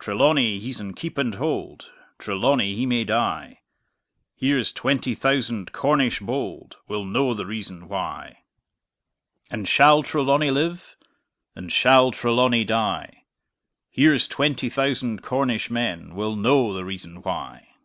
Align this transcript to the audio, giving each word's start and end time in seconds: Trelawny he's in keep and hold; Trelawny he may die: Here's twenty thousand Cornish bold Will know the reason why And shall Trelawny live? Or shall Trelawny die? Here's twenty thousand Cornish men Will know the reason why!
Trelawny 0.00 0.58
he's 0.58 0.80
in 0.80 0.92
keep 0.94 1.16
and 1.18 1.36
hold; 1.36 1.88
Trelawny 2.18 2.74
he 2.74 2.84
may 2.84 3.04
die: 3.04 3.60
Here's 4.34 4.72
twenty 4.72 5.14
thousand 5.14 5.72
Cornish 5.72 6.18
bold 6.18 6.78
Will 6.88 7.04
know 7.04 7.32
the 7.32 7.46
reason 7.46 7.86
why 7.86 8.42
And 9.52 9.68
shall 9.68 10.02
Trelawny 10.02 10.50
live? 10.50 10.96
Or 11.56 11.68
shall 11.70 12.10
Trelawny 12.10 12.64
die? 12.64 13.22
Here's 13.88 14.26
twenty 14.26 14.68
thousand 14.68 15.22
Cornish 15.22 15.70
men 15.70 16.16
Will 16.16 16.34
know 16.34 16.74
the 16.74 16.84
reason 16.84 17.22
why! 17.22 17.76